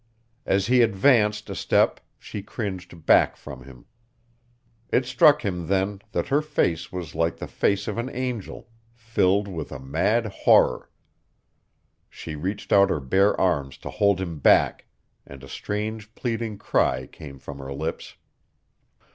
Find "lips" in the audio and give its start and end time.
17.71-18.15